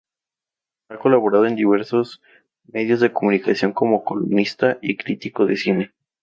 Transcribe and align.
Ha 0.89 0.97
colaborado 0.97 1.45
en 1.45 1.55
diversos 1.55 2.23
medios 2.65 3.01
de 3.01 3.13
comunicación 3.13 3.71
como 3.71 4.03
columnista 4.03 4.79
y 4.81 4.97
crítico 4.97 5.45
de 5.45 5.55
cine. 5.55 5.91